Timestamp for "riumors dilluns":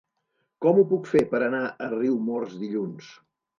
1.93-3.15